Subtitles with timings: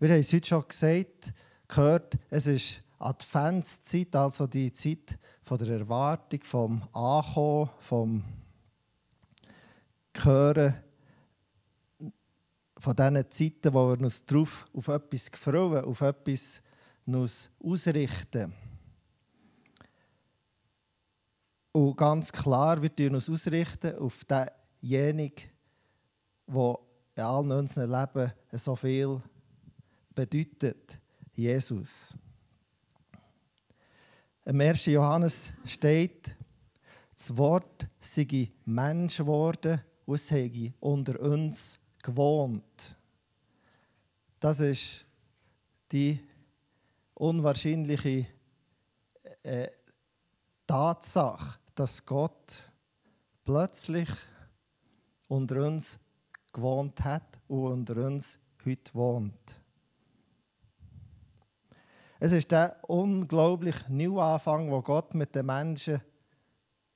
[0.00, 1.34] Wir haben es heute schon gesagt,
[1.66, 5.18] gehört, es ist Adventszeit, also die Zeit
[5.50, 8.24] der Erwartung, vom Ankommen, vom
[10.16, 10.74] Hören,
[12.78, 16.62] von diesen Zeiten, wo wir uns drauf auf etwas freuen, auf etwas
[17.04, 18.54] uns ausrichten.
[21.72, 25.50] Und ganz klar, wir richten uns ausrichten auf denjenigen,
[26.46, 26.78] der
[27.16, 29.20] in allen unserem Leben so viel
[30.18, 30.98] bedeutet,
[31.32, 32.12] Jesus.
[34.44, 34.86] Im 1.
[34.86, 36.34] Johannes steht,
[37.14, 42.96] das Wort sei Mensch geworden und es sei unter uns gewohnt.
[44.40, 45.06] Das ist
[45.92, 46.18] die
[47.14, 48.26] unwahrscheinliche
[49.44, 49.68] äh,
[50.66, 52.72] Tatsache, dass Gott
[53.44, 54.08] plötzlich
[55.28, 55.96] unter uns
[56.52, 59.60] gewohnt hat und unter uns heute wohnt.
[62.20, 66.00] Es ist der unglaubliche Neuanfang, wo Gott mit den Menschen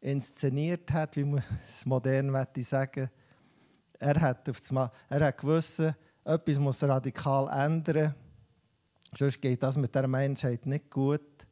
[0.00, 3.08] inszeniert hat, wie man es modern sagen
[4.00, 5.80] Er hat, auf das er hat gewusst,
[6.24, 8.16] etwas muss radikal ändern.
[9.16, 11.46] Sonst geht das mit der Menschheit nicht gut.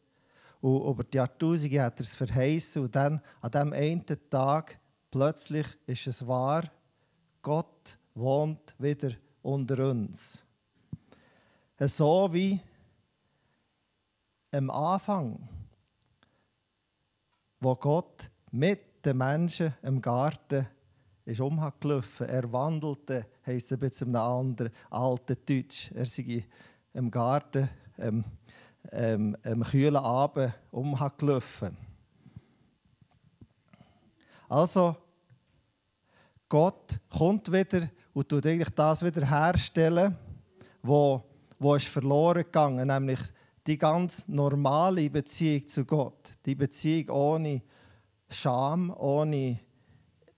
[0.60, 2.82] Und über die Jahrtausende hat er es verheißen.
[2.82, 4.80] Und dann, an diesem einen Tag,
[5.12, 6.64] plötzlich ist es wahr,
[7.40, 10.42] Gott wohnt wieder unter uns.
[11.78, 12.60] So wie
[14.52, 15.48] am Anfang,
[17.60, 20.66] wo Gott mit den Menschen im Garten
[21.24, 22.28] ist umgelaufen.
[22.28, 25.92] Er wandelte, heisst es jetzt einem anderen alten Deutsch.
[25.94, 26.44] Er sei
[26.92, 28.24] im Garten ähm,
[28.90, 31.76] ähm, am kühlen Abend umgelaufen.
[34.48, 34.96] Also,
[36.48, 40.16] Gott kommt wieder und tut eigentlich das wieder herstellen,
[40.82, 41.22] wo,
[41.60, 43.20] wo ist verloren gegangen, nämlich
[43.70, 47.62] die ganz normale Beziehung zu Gott, die Beziehung ohne
[48.28, 49.60] Scham, ohne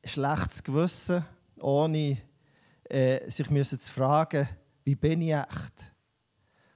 [0.04, 1.24] schlechtes Gewissen,
[1.58, 2.18] ohne
[2.84, 4.46] äh, sich müssen zu fragen,
[4.84, 5.94] wie bin ich echt?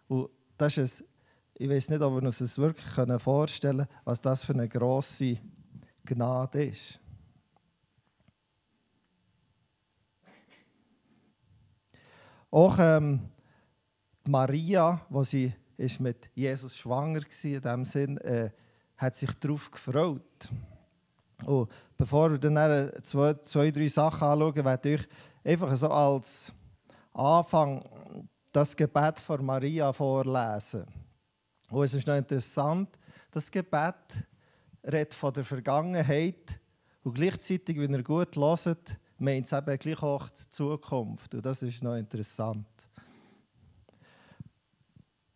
[0.08, 1.06] Und das ist ein,
[1.58, 2.86] ich weiß nicht, ob wir uns das wirklich
[3.20, 5.36] vorstellen können, was das für eine grosse
[6.06, 6.98] Gnade ist.
[12.50, 13.28] Auch ähm,
[14.26, 18.50] Maria, wo sie ist mit Jesus schwanger war, in dem Sinn, äh,
[18.96, 20.50] hat sich darauf gefreut.
[21.44, 25.08] Und bevor wir dann zwei, zwei, drei Sachen anschauen, werde ich
[25.44, 26.52] einfach so als
[27.12, 27.82] Anfang
[28.52, 30.86] das Gebet von Maria vorlesen.
[31.68, 32.98] Und es ist noch interessant,
[33.30, 34.24] das Gebet
[34.84, 36.60] redet von der Vergangenheit
[37.02, 41.34] und gleichzeitig, wenn ihr gut hört, meint es eben gleich auch die Zukunft.
[41.34, 42.66] Und das ist noch interessant.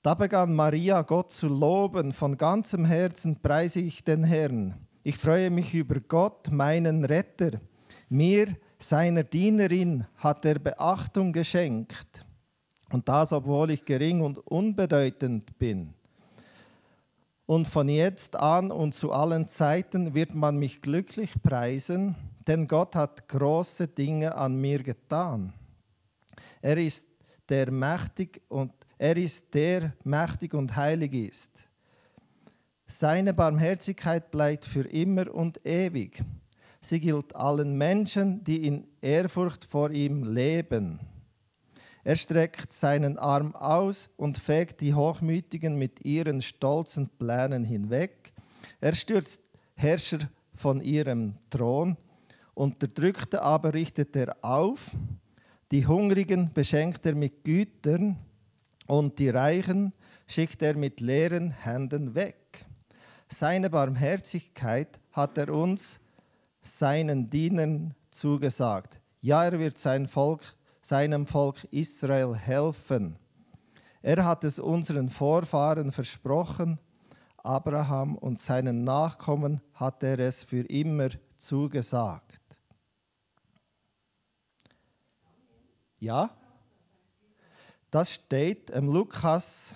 [0.02, 4.74] Da begann Maria Gott zu loben, von ganzem Herzen preise ich den Herrn.
[5.02, 7.60] Ich freue mich über Gott, meinen Retter.
[8.08, 12.24] Mir, seiner Dienerin, hat er Beachtung geschenkt.
[12.90, 15.92] Und das, obwohl ich gering und unbedeutend bin.
[17.44, 22.16] Und von jetzt an und zu allen Zeiten wird man mich glücklich preisen,
[22.46, 25.52] denn Gott hat große Dinge an mir getan.
[26.62, 27.06] Er ist
[27.50, 31.66] der mächtig und er ist der mächtig und heilig ist.
[32.86, 36.22] Seine Barmherzigkeit bleibt für immer und ewig.
[36.82, 41.00] Sie gilt allen Menschen, die in Ehrfurcht vor ihm leben.
[42.04, 48.34] Er streckt seinen Arm aus und fegt die Hochmütigen mit ihren stolzen Plänen hinweg.
[48.82, 49.40] Er stürzt
[49.76, 51.96] Herrscher von ihrem Thron,
[52.52, 54.90] Unterdrückte aber richtet er auf.
[55.70, 58.18] Die Hungrigen beschenkt er mit Gütern
[58.90, 59.92] und die Reichen
[60.26, 62.66] schickt er mit leeren Händen weg.
[63.28, 66.00] Seine Barmherzigkeit hat er uns,
[66.60, 69.00] seinen Dienern, zugesagt.
[69.20, 70.42] Ja, er wird sein Volk,
[70.82, 73.16] seinem Volk Israel helfen.
[74.02, 76.80] Er hat es unseren Vorfahren versprochen,
[77.36, 82.40] Abraham und seinen Nachkommen hat er es für immer zugesagt.
[86.00, 86.39] Ja?
[87.90, 89.74] Das steht im Lukas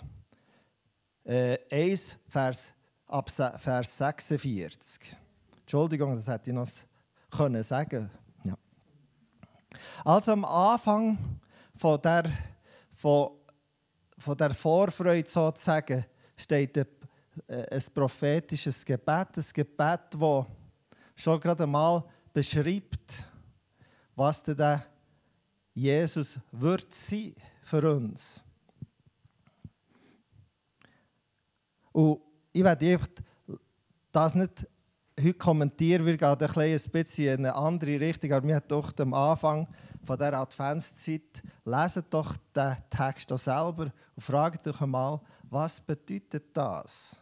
[1.25, 2.73] äh, 1, Vers,
[3.07, 5.17] ab Vers 46.
[5.61, 6.69] Entschuldigung, das hätte ich noch
[7.29, 8.09] können sagen
[8.45, 8.55] ja.
[10.05, 11.19] Also am Anfang
[11.75, 12.31] von der,
[12.95, 13.31] von,
[14.17, 16.05] von der Vorfreude sozusagen
[16.37, 16.87] steht ein,
[17.49, 20.47] äh, ein prophetisches Gebet, ein Gebet, das
[21.17, 23.27] schon gerade einmal beschreibt,
[24.15, 24.87] was der
[25.75, 27.35] Jesus wird sein
[27.65, 28.43] für uns.
[31.93, 32.21] Und
[32.53, 32.99] ich werde
[34.13, 34.67] das nicht
[35.19, 39.15] heute kommentieren, wir gehen ein bisschen in eine andere Richtung, aber wir haben doch am
[39.15, 39.69] Anfang
[40.05, 45.21] von dieser Adventszeit, lesen doch den Text auch selber und fragt euch einmal,
[45.51, 47.17] was bedeutet das?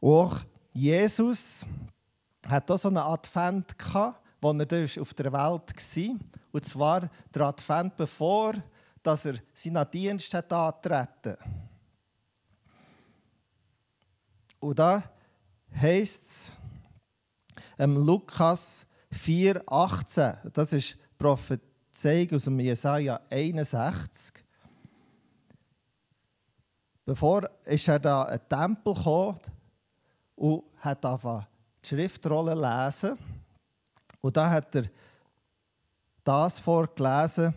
[0.00, 0.40] auch
[0.72, 1.64] Jesus
[2.46, 6.16] hat auch so einen Advent gehabt, wo er auf der Welt war.
[6.56, 8.54] Und zwar der Advent, bevor
[9.02, 11.36] dass er seinen Dienst hat antreten.
[14.58, 15.02] Und da
[15.78, 16.52] heißt es
[17.78, 24.32] ähm, Lukas 4,18, das ist Prophezeiung aus dem Jesaja 61.
[27.04, 29.40] Bevor ist er da in den Tempel gekommen
[30.36, 33.18] und hat die Schriftrolle lesen.
[34.22, 34.84] Und da hat er
[36.26, 37.54] das vorgelesen,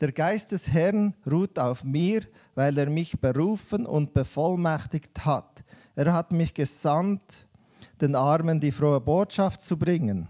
[0.00, 2.22] der Geist des Herrn ruht auf mir,
[2.54, 5.64] weil er mich berufen und bevollmächtigt hat.
[5.94, 7.46] Er hat mich gesandt,
[8.00, 10.28] den Armen die frohe Botschaft zu bringen.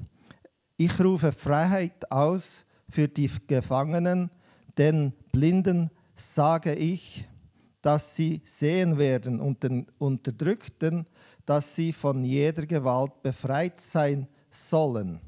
[0.76, 4.30] Ich rufe Freiheit aus für die Gefangenen,
[4.78, 7.26] den Blinden sage ich,
[7.80, 11.06] dass sie sehen werden und den Unterdrückten,
[11.46, 15.20] dass sie von jeder Gewalt befreit sein sollen.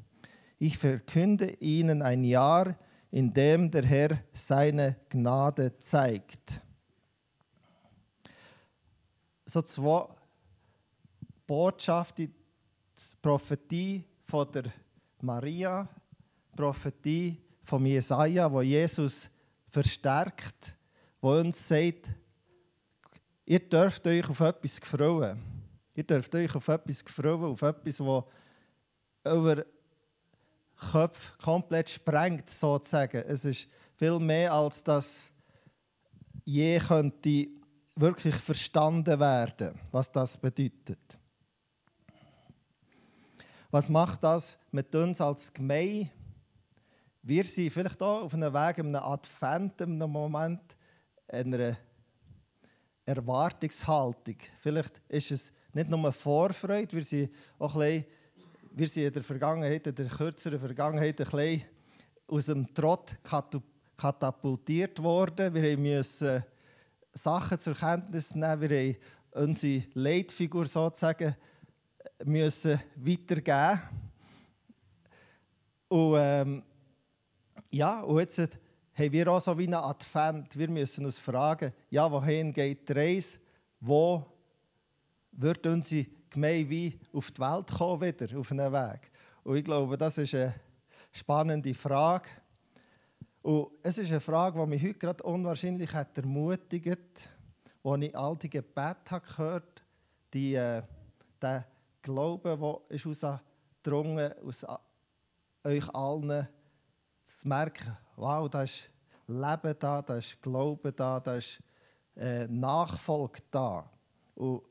[0.66, 2.74] Ich verkünde ihnen ein Jahr,
[3.10, 6.58] in dem der Herr seine Gnade zeigt.
[9.44, 10.08] So zwei
[11.46, 14.72] Botschaften, die Prophetie von der
[15.20, 15.86] Maria,
[16.56, 19.28] Prophetie von Jesaja, wo Jesus
[19.68, 20.74] verstärkt,
[21.20, 22.08] wo uns sagt,
[23.44, 25.38] ihr dürft euch auf etwas freuen.
[25.94, 28.24] Ihr dürft euch auf etwas freuen, auf etwas, das
[29.24, 29.73] eure
[30.92, 33.22] Köpfe komplett sprengt, sozusagen.
[33.26, 35.30] Es ist viel mehr, als das
[36.44, 37.48] je könnte
[37.96, 40.98] wirklich verstanden werden, was das bedeutet.
[43.70, 46.10] Was macht das mit uns als Gemeinde?
[47.22, 50.76] Wir sind vielleicht auch auf einem Weg, in einem Advent, in einem Moment,
[51.26, 51.76] einer
[53.04, 54.36] Erwartungshaltung.
[54.60, 58.04] Vielleicht ist es nicht nur Vorfreude, wir sind auch ein bisschen
[58.76, 61.62] wir sind in der Vergangenheit, in der kürzeren Vergangenheit, ein bisschen
[62.26, 63.16] aus dem Trott
[63.96, 65.54] katapultiert worden.
[65.54, 66.42] Wir mussten
[67.12, 68.96] Sachen zur Kenntnis nehmen, wir haben
[69.30, 71.36] unsere Leitfigur sozusagen
[72.24, 73.80] müssen weitergeben.
[75.86, 76.62] Und ähm,
[77.70, 80.58] ja, und jetzt haben wir auch so wie einen Advent.
[80.58, 83.38] Wir müssen uns fragen, ja, wohin geht die Reise?
[83.78, 84.26] Wo
[85.30, 89.10] wird unsere Gemeinde wie auf die Welt kommen wieder, auf einen Weg.
[89.42, 90.54] Und ich glaube, das ist eine
[91.12, 92.28] spannende Frage.
[93.42, 97.30] Und es ist eine Frage, die mich heute gerade unwahrscheinlich hat ermutigt,
[97.82, 99.84] als ich all die Gebete habe gehört
[100.34, 100.82] die äh,
[101.40, 101.64] der
[102.02, 104.66] Glaube, der ist ausgedrungen aus
[105.62, 106.48] euch allen,
[107.22, 108.90] zu merken, wow, da ist
[109.26, 111.62] Leben da, da ist Glaube da, da ist
[112.16, 113.88] äh, Nachfolge da.
[114.34, 114.62] Und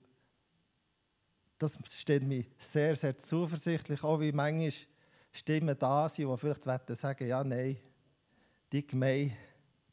[1.63, 4.71] das steht mir sehr, sehr zuversichtlich, auch wie manchmal
[5.31, 7.77] Stimmen da sind, die vielleicht sagen, ja, nein,
[8.71, 9.33] die Gemeinde,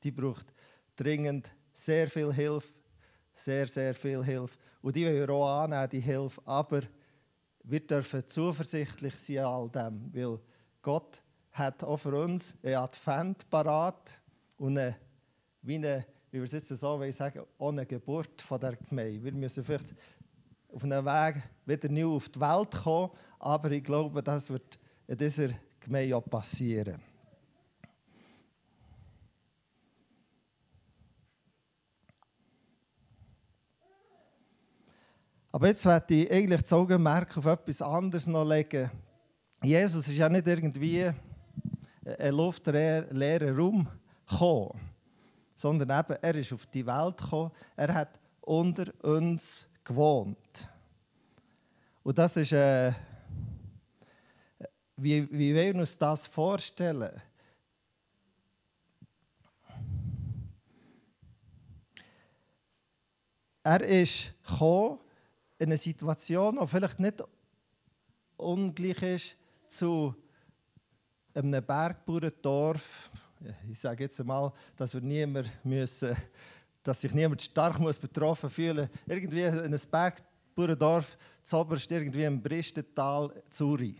[0.02, 0.46] die braucht
[0.96, 2.68] dringend sehr viel Hilfe,
[3.32, 4.58] sehr, sehr viel Hilfe.
[4.82, 6.82] Und die wollen wir auch annehmen, die Hilfe, aber
[7.62, 10.40] wir dürfen zuversichtlich sein an all dem, weil
[10.82, 14.20] Gott hat auch für uns einen Advent parat
[14.56, 14.96] und eine,
[15.62, 19.22] wie, eine, wie wir es jetzt so sagen, eine Geburt von der Gemeinde.
[19.22, 19.94] Wir müssen vielleicht
[20.72, 25.16] auf einem Weg wieder neu auf die Welt kommen, aber ich glaube, das wird in
[25.16, 25.48] dieser
[25.80, 27.00] Gemeinde auch passieren.
[35.52, 38.88] Aber jetzt werde ich eigentlich das Augenmerk auf etwas anderes noch legen.
[39.62, 41.10] Jesus ist ja nicht irgendwie
[42.18, 43.88] ein luftleerer Raum
[44.28, 44.80] gekommen,
[45.54, 47.50] sondern eben, er ist auf die Welt gekommen.
[47.76, 50.68] Er hat unter uns gewohnt.
[52.02, 52.92] Und das ist, äh,
[54.96, 57.20] wie, wie wir uns das vorstellen?
[63.62, 64.98] Er ist gekommen
[65.58, 67.22] in eine Situation, die vielleicht nicht
[68.36, 69.36] ungleich ist
[69.68, 70.14] zu
[71.34, 73.10] einem Bergbauerndorf.
[73.68, 76.16] Ich sage jetzt einmal, dass wir niemand müssen
[76.82, 79.00] dass sich niemand stark muss betroffen fühlen muss.
[79.06, 83.96] Irgendwie in einem Bergbauerndorf zoberst irgendwie im Bristental Zuri.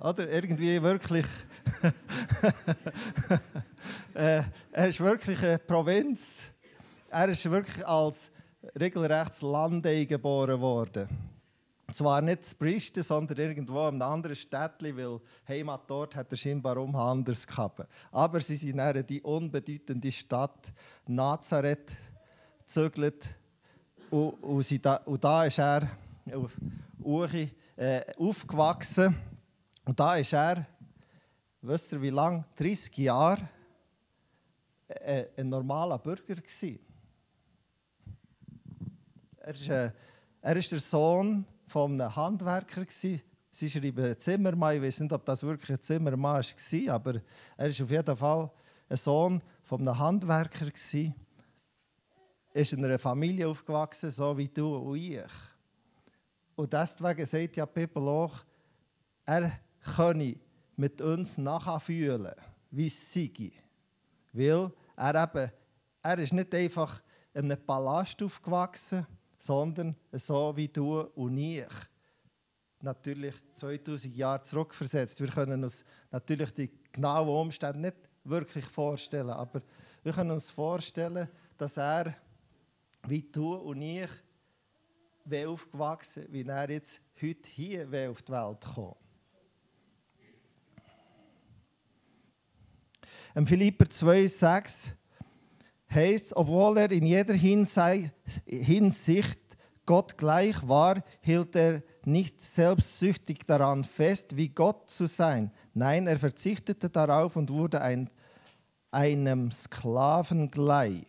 [0.00, 1.26] Oder irgendwie wirklich.
[4.14, 6.42] äh, er ist wirklich eine Provinz.
[7.10, 8.30] Er ist wirklich als
[8.78, 11.08] regelrecht Landei geboren worden.
[11.94, 16.36] Zwar nicht in Bristen, sondern irgendwo in einem anderen Städtchen, weil Heimat dort hat er
[16.36, 17.86] scheinbar um anders gehabt.
[18.10, 20.72] Aber sie sind in die unbedeutende Stadt
[21.06, 21.92] Nazareth
[22.58, 23.36] gezügelt
[24.10, 25.88] und, und, da, und da ist er
[26.32, 26.50] auf
[27.00, 29.14] Uchi, äh, aufgewachsen.
[29.84, 30.66] Und da ist er,
[31.62, 32.44] wisst ihr wie lange?
[32.56, 33.48] 30 Jahre
[34.88, 36.80] äh, ein normaler Bürger gewesen.
[39.36, 39.92] Er ist, äh,
[40.40, 42.84] er ist der Sohn von einem Handwerker.
[42.84, 43.22] Gewesen.
[43.50, 44.76] Sie schreiben Zimmermann.
[44.76, 47.20] Ich weiß nicht, ob das wirklich ein Zimmermann war, aber
[47.56, 48.50] er ist auf jeden Fall
[48.88, 50.66] ein Sohn von einem Handwerker.
[52.52, 55.20] Er ist in einer Familie aufgewachsen, so wie du und ich.
[56.56, 58.44] Und deswegen sagt ja Bibel auch,
[59.24, 59.52] er
[59.96, 60.36] könne
[60.76, 62.34] mit uns nachfühlen,
[62.70, 63.52] wie es sei.
[64.32, 65.50] Weil er eben,
[66.02, 67.02] er ist nicht einfach
[67.32, 69.06] in einem Palast aufgewachsen,
[69.44, 71.68] sondern so wie du und ich.
[72.80, 75.20] Natürlich 2000 Jahre zurückversetzt.
[75.20, 79.60] Wir können uns natürlich die genauen Umstände nicht wirklich vorstellen, aber
[80.02, 82.14] wir können uns vorstellen, dass er,
[83.06, 84.08] wie du und ich,
[85.26, 88.96] wie aufgewachsen, wie er jetzt heute hier auf die Welt kommt.
[93.34, 94.94] Im Philipper 2,6
[95.94, 98.10] heißt, obwohl er in jeder Hinsicht
[99.86, 105.50] Gott gleich war, hielt er nicht selbstsüchtig daran fest, wie Gott zu sein.
[105.74, 108.10] Nein, er verzichtete darauf und wurde ein,
[108.90, 111.06] einem Sklaven gleich.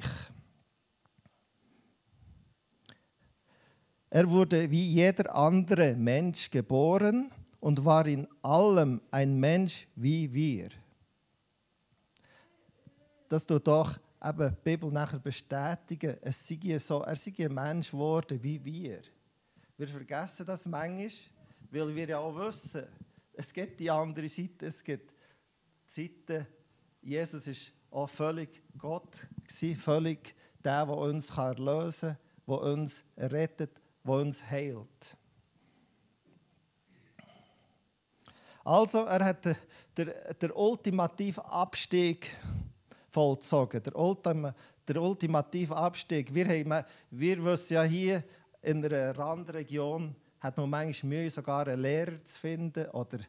[4.10, 10.70] Er wurde wie jeder andere Mensch geboren und war in allem ein Mensch wie wir.
[13.28, 17.92] Das tut doch eben die Bibel nachher bestätigen, es sei so, er sei ein Mensch
[17.92, 19.02] geworden wie wir.
[19.78, 21.12] Wir vergessen das manchmal,
[21.70, 22.86] weil wir ja auch wissen,
[23.34, 25.12] es gibt die andere Seite, es gibt
[25.88, 26.48] die Seite,
[27.02, 29.28] Jesus ist auch völlig Gott,
[29.78, 32.18] völlig der, der uns erlösen kann,
[32.48, 35.18] der uns rettet, der uns heilt.
[38.64, 39.56] Also, er hat den,
[39.96, 42.36] den, den ultimativen Abstieg
[43.16, 43.82] vollzogen.
[43.82, 44.54] Der, Ultima,
[44.86, 46.34] der ultimative Abstieg.
[46.36, 48.24] Wir, haben, wir wissen ja hier
[48.62, 53.20] in einer Randregion, hat man manchmal Mühe, sogar einen Lehrer zu finden oder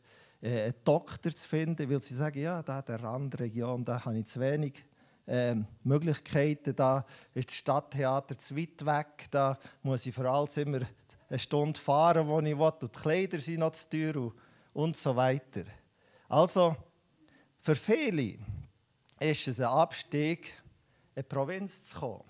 [0.42, 4.18] äh, einen Doktor zu finden, weil sie sagen, ja, da in der Randregion, da habe
[4.18, 4.84] ich zu wenig
[5.28, 6.74] ähm, Möglichkeiten.
[6.74, 9.26] Da ist das Stadttheater zu weit weg.
[9.30, 10.86] Da muss ich vor allem immer
[11.28, 12.64] eine Stunde fahren, wo ich will.
[12.64, 14.34] Und die Kleider sind noch zu teuer und,
[14.72, 15.62] und so weiter.
[16.28, 16.74] Also,
[17.60, 18.34] für viele
[19.18, 20.52] ist es ein Abstieg,
[21.14, 22.24] in die Provinz zu kommen.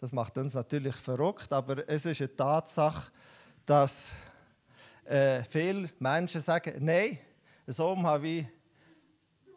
[0.00, 3.12] Das macht uns natürlich verrückt, aber es ist eine Tatsache,
[3.66, 4.12] dass
[5.04, 7.18] äh, viele Menschen sagen, nein,
[7.66, 8.46] so habe ich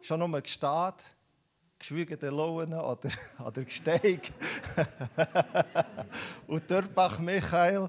[0.02, 1.02] schon nur gestanden,
[1.78, 3.08] geschwiegene Laune oder,
[3.44, 4.32] oder Gesteig.
[6.46, 7.88] Und Dörbach Michael,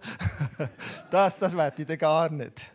[1.11, 2.71] das, das werde ich gar nicht.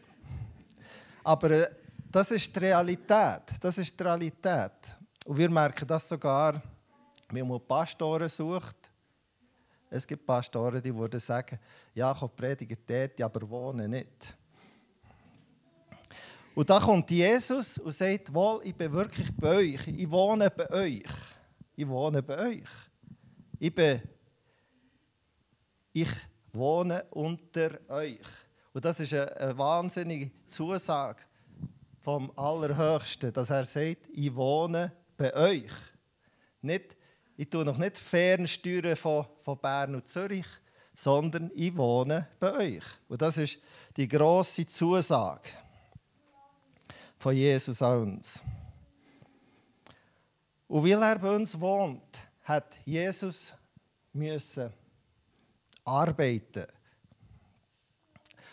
[1.25, 1.71] Aber äh,
[2.11, 3.43] das ist die Realität.
[3.61, 4.97] Das ist die Realität.
[5.25, 6.63] Und wir merken das sogar,
[7.31, 8.91] wenn man Pastoren sucht.
[9.89, 11.59] Es gibt Pastoren, die würden sagen,
[11.95, 14.37] ja, ich predige dort, aber wohne nicht.
[16.55, 20.71] Und da kommt Jesus und sagt, wohl, ich bin wirklich bei euch, ich wohne bei
[20.71, 21.03] euch.
[21.77, 22.69] Ich wohne bei euch.
[23.59, 24.03] Ich, bin,
[25.93, 26.11] ich
[26.53, 28.19] wohne unter euch.
[28.73, 31.23] Und das ist eine, wahnsinnige Zusage
[32.01, 35.71] vom Allerhöchsten, dass er sagt, ich wohne bei euch.
[36.63, 36.97] Nicht,
[37.37, 40.47] ich tue noch nicht fernsteuern von, von Bern und Zürich,
[40.95, 42.85] sondern ich wohne bei euch.
[43.07, 43.59] Und das ist
[43.99, 45.51] die große Zusage
[47.19, 48.43] von Jesus an uns.
[50.67, 53.53] Und weil er bei uns wohnt, hat Jesus
[54.15, 54.73] müssen
[55.85, 56.67] arbeiten.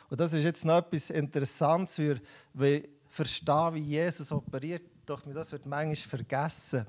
[0.10, 2.20] Und das ist jetzt noch etwas Interessantes,
[2.54, 4.97] weil verstehen, wie Jesus operiert.
[5.08, 6.86] Doch das wird manchmal vergessen,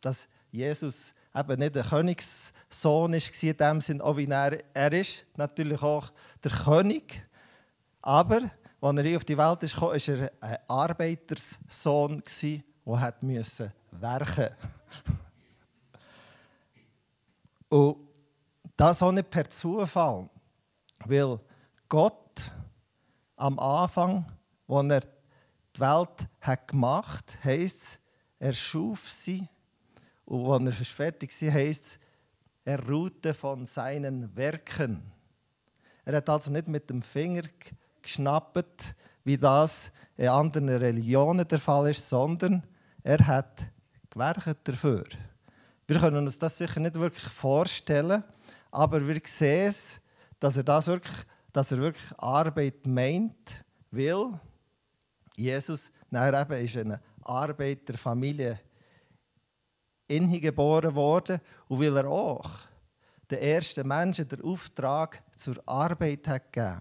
[0.00, 5.26] dass Jesus eben nicht der Königssohn ist in dem Sinn, auch wie er, er ist,
[5.36, 6.10] natürlich auch
[6.42, 7.22] der König,
[8.00, 8.40] aber
[8.80, 12.22] als er auf die Welt ist, war er ein Arbeiterssohn,
[12.86, 14.48] der hat müssen werken.
[17.68, 17.98] Und
[18.78, 20.26] das auch nicht per Zufall,
[21.04, 21.38] weil
[21.86, 22.50] Gott
[23.36, 24.24] am Anfang,
[24.66, 25.17] als er
[25.78, 28.00] die Welt hat gemacht heisst
[28.40, 29.46] er schuf sie.
[30.24, 31.98] Und als er fertig war, heisst
[32.64, 35.02] Er ruhte von seinen Werken.
[36.04, 37.42] Er hat also nicht mit dem Finger
[38.02, 38.94] geschnappt,
[39.24, 42.62] wie das in anderen Religionen der Fall ist, sondern
[43.02, 43.68] er hat
[44.10, 45.04] gewerkt dafür.
[45.86, 48.22] Wir können uns das sicher nicht wirklich vorstellen,
[48.70, 50.00] aber wir sehen es,
[50.38, 51.16] dass er, das wirklich,
[51.52, 54.38] dass er wirklich Arbeit meint, weil
[55.38, 58.58] Jesus eben ist in einer Arbeiterfamilie
[60.08, 62.48] geboren worden und weil er auch
[63.30, 66.80] den ersten Menschen den Auftrag zur Arbeit hat gegeben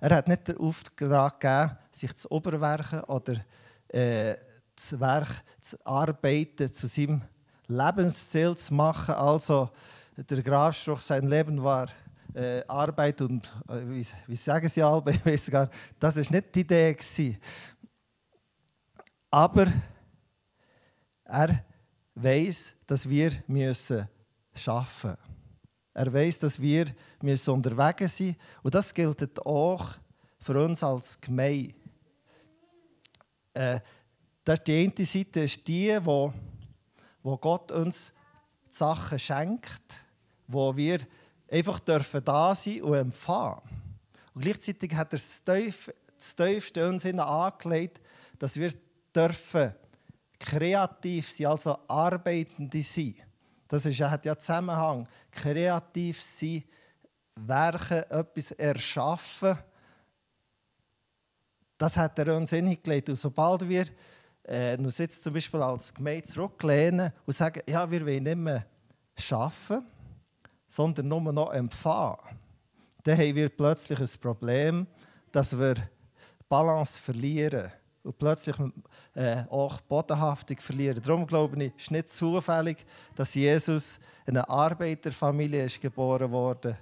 [0.00, 3.44] Er hat nicht den Auftrag gegeben, sich zu überwerken oder
[3.88, 4.34] äh,
[4.74, 7.22] das Werk zu arbeiten, zu seinem
[7.68, 9.14] Lebensziel zu machen.
[9.14, 9.70] Also
[10.16, 11.88] der Grabspruch, sein Leben war
[12.36, 16.54] äh, Arbeit und, äh, wie, wie, sagen sie alle, ich weiß gar das war nicht
[16.54, 16.92] die Idee.
[16.92, 17.38] Gewesen.
[19.30, 19.66] Aber
[21.24, 21.64] er
[22.14, 24.06] weiß, dass wir müssen
[24.54, 25.26] schaffen müssen.
[25.94, 26.86] Er weiß, dass wir
[27.22, 28.40] müssen unterwegs sein müssen.
[28.62, 29.86] Und das gilt auch
[30.38, 31.74] für uns als Gemeinde.
[33.54, 33.80] Äh,
[34.44, 36.32] das die eine Seite ist die, wo,
[37.22, 38.12] wo Gott uns
[38.70, 40.04] die Sachen schenkt,
[40.46, 40.98] wo wir
[41.50, 43.60] einfach dürfen da sein und empfangen.
[44.34, 48.00] Und gleichzeitig hat er das, Tief, das Tiefste uns angelegt,
[48.38, 48.72] dass wir
[49.14, 49.74] dürfen
[50.38, 53.14] kreativ sein, also Arbeitende sein.
[53.68, 55.08] Das ist, hat ja Zusammenhang.
[55.30, 56.64] Kreativ sein,
[57.34, 59.58] werken, etwas erschaffen.
[61.78, 63.08] Das hat er uns hingelegt.
[63.08, 63.86] Und sobald wir
[64.44, 68.66] äh, uns jetzt zum Beispiel als Gemeinde zurücklehnen und sagen, ja, wir wollen nicht mehr
[69.30, 69.86] arbeiten,
[70.66, 72.18] sondern nur noch empfangen,
[73.02, 74.86] dann haben wir plötzlich ein Problem,
[75.30, 75.76] dass wir
[76.48, 77.70] Balance verlieren
[78.02, 78.56] und plötzlich
[79.14, 81.00] äh, auch Bodenhaftung verlieren.
[81.02, 86.78] Darum glaube ich, ist nicht zufällig, dass Jesus in einer Arbeiterfamilie ist geboren wurde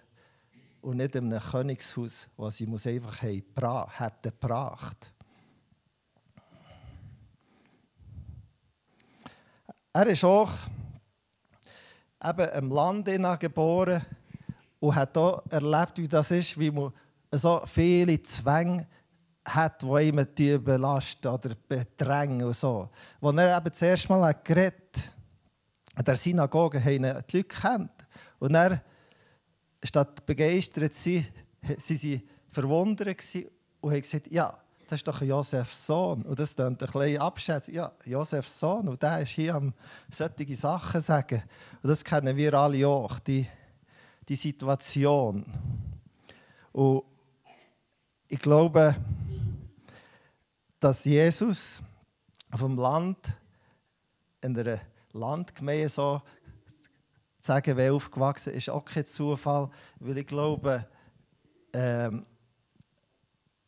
[0.80, 5.12] und nicht in einem Königshaus, was sie muss einfach haben, hätte gebracht.
[9.92, 10.50] Er ist auch
[12.24, 14.04] eben im Land geboren
[14.80, 16.92] und hat auch erlebt, wie das ist, wie man
[17.30, 18.86] so viele Zwänge
[19.44, 22.88] hat, die ihm belasten oder bedrängen und so.
[23.20, 25.12] Als er eben das erste Mal hat geredet
[25.96, 28.06] in der Synagoge, haben die Leute kennt.
[28.38, 28.82] Und er,
[29.82, 31.26] statt begeistert sie,
[31.78, 33.18] sie waren verwundert
[33.80, 36.22] und haben gesagt, ja, das ist doch Josefs Sohn.
[36.22, 37.74] Und das klingt ein bisschen abschätzen.
[37.74, 38.88] Ja, Josefs Sohn.
[38.88, 39.72] Und der ist hier am
[40.10, 41.42] solche Sachen sagen.
[41.82, 43.46] Und das kennen wir alle auch, die,
[44.28, 45.44] die Situation.
[46.72, 47.02] Und
[48.28, 48.96] ich glaube,
[50.80, 51.82] dass Jesus
[52.54, 53.32] vom Land
[54.42, 54.80] in einer
[55.12, 56.20] Landgemeinde so
[57.40, 60.86] sagen, wer aufgewachsen ist, auch kein Zufall, weil ich glaube,
[61.72, 62.26] ähm,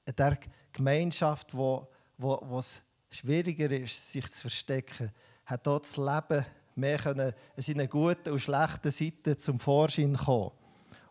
[0.07, 0.39] der
[0.77, 5.11] Gemeinschaft, wo, wo, wo es schwieriger ist, sich zu verstecken,
[5.47, 10.51] hat dort das Leben mehr können, seine guten und schlechten Seiten zum Vorschein kommen.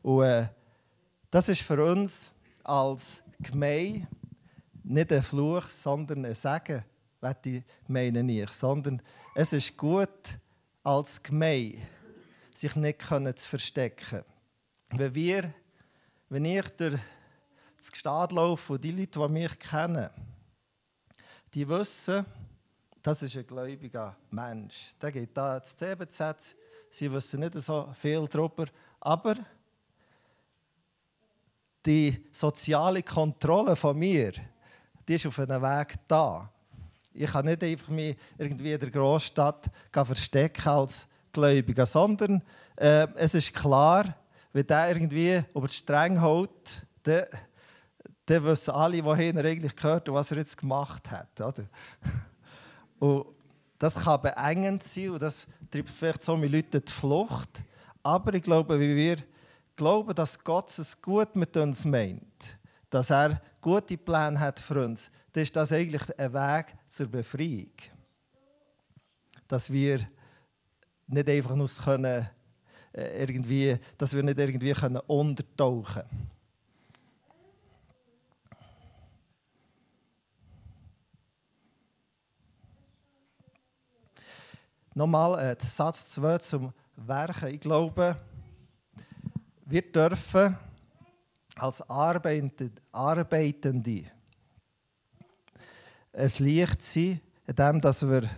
[0.03, 0.47] Und äh,
[1.31, 4.07] das ist für uns als Gemeinde
[4.83, 6.83] nicht ein Fluch, sondern ein Segen,
[7.43, 8.49] ich meine ich.
[8.51, 9.01] Sondern
[9.33, 10.37] es ist gut,
[10.83, 11.81] als Gemeinde
[12.53, 14.21] sich nicht zu verstecken.
[14.91, 15.53] Wenn, wir,
[16.29, 16.99] wenn ich durch
[17.85, 20.09] das Gestad laufe und die Leute, die mich kennen,
[21.53, 22.25] die wissen,
[23.03, 24.89] das ist ein gläubiger Mensch.
[24.99, 26.55] Der geht da ins CBZ,
[26.89, 28.65] sie wissen nicht so viel darüber,
[28.99, 29.35] aber
[31.85, 34.31] die soziale Kontrolle von mir,
[35.07, 36.49] die ist auf einem Weg da.
[37.13, 42.41] Ich kann nicht einfach mich irgendwie in der Großstadt verstecken als Gläubiger, sondern
[42.77, 44.15] äh, es ist klar,
[44.53, 47.25] wenn der irgendwie über die Stränge hält, dann,
[48.25, 51.39] dann wissen alle, wohin er eigentlich gehört und was er jetzt gemacht hat.
[51.39, 51.65] Oder?
[52.99, 53.25] Und
[53.77, 57.61] das kann beengend sein und das treibt vielleicht so viele Leute die Flucht.
[58.01, 59.17] Aber ich glaube, wie wir
[59.75, 62.57] glauben, dass Gott es gut mit uns meint,
[62.89, 67.73] dass er gute Pläne hat für uns, dann ist das eigentlich ein Weg zur Befreiung.
[69.47, 69.99] Dass wir
[71.07, 72.27] nicht einfach uns können,
[72.93, 76.34] äh, irgendwie, dass wir nicht irgendwie können untertauchen können.
[84.97, 87.49] Nochmal äh, Satz 2 zum Werken.
[87.49, 88.15] Ich glaube,
[89.65, 90.57] wir dürfen
[91.57, 92.71] als Arbeitende
[96.13, 98.29] ein Licht sein, indem dass wir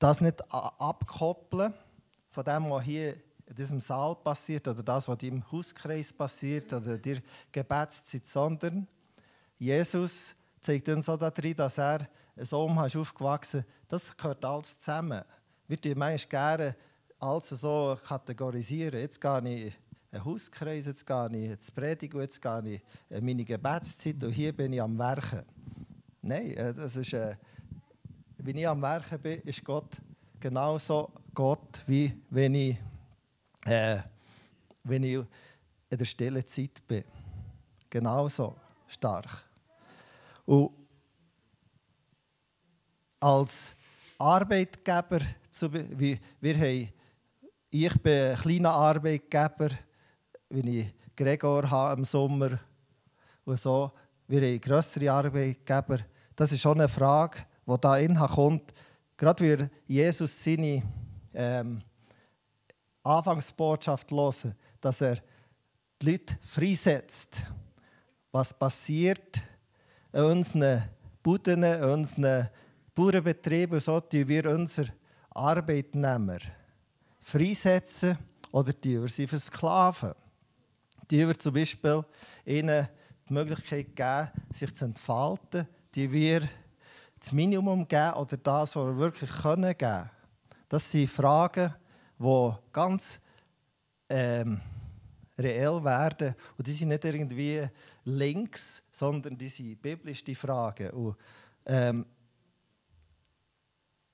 [0.00, 1.72] das nicht abkoppeln
[2.30, 3.14] von dem, was hier
[3.46, 7.22] in diesem Saal passiert oder das, was im Hauskreis passiert oder der
[7.52, 8.88] Gebetszeit, sondern
[9.60, 12.08] Jesus zeigt uns so darin, dass er
[12.44, 15.22] so ist aufgewachsen das gehört alles zusammen.
[15.68, 16.76] Wir tun manchmal gerne
[17.18, 19.00] alles so kategorisieren.
[19.00, 19.72] Jetzt gehe ich
[20.12, 24.52] einen Hauskreis, jetzt gehe ich ins Predigen, jetzt gehe ich in meine Gebetszeit und hier
[24.52, 25.44] bin ich am Werken.
[26.22, 27.36] Nein, äh, das ist, äh,
[28.38, 30.00] wenn ich am Werken bin, ist Gott
[30.40, 32.76] genauso Gott, wie wenn ich,
[33.64, 33.98] äh,
[34.84, 35.14] wenn ich
[35.90, 37.04] in der stillen Zeit bin.
[37.88, 39.44] Genauso stark.
[40.44, 40.70] Und
[43.20, 43.74] als
[44.18, 45.20] Arbeitgeber,
[45.70, 46.88] wie wir haben,
[47.70, 49.68] ich bin ein kleiner Arbeitgeber,
[50.48, 52.58] wenn ich Gregor habe im Sommer
[53.44, 53.92] und so,
[54.28, 55.98] wir haben größere Arbeitgeber.
[56.34, 58.74] Das ist schon eine Frage, die da in kommt.
[59.16, 60.82] Gerade wie Jesus seine
[61.32, 61.80] ähm,
[63.02, 65.16] Anfangsbotschaft hören, dass er
[66.02, 67.46] die Leute freisetzt.
[68.32, 69.40] Was passiert
[70.12, 70.82] in unseren
[71.22, 72.48] Buden, in unseren
[72.96, 74.88] Bauernbetrieben, so tun wir unsere
[75.28, 76.38] Arbeitnehmer
[77.20, 78.16] freisetzen
[78.50, 80.14] oder tun wir sie versklaven.
[81.10, 82.02] Die wir zum Beispiel
[82.46, 82.88] ihnen
[83.28, 86.48] die Möglichkeit geben, sich zu entfalten, die wir
[87.20, 90.10] das Minimum geben oder das, was wir wirklich können geben.
[90.66, 91.74] Das sind Fragen,
[92.18, 93.20] die ganz
[94.08, 94.58] ähm,
[95.38, 96.34] reell werden.
[96.56, 97.68] Und die sind nicht irgendwie
[98.06, 100.88] links, sondern die sind biblische Fragen.
[100.92, 101.16] Und,
[101.66, 102.06] ähm,